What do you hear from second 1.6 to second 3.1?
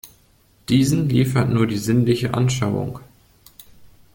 die sinnliche Anschauung.